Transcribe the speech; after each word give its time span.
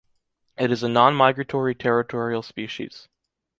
It 0.57 0.71
is 0.71 0.81
a 0.81 0.89
non-migratory 0.89 1.75
territorial 1.75 2.41
species. 2.41 3.07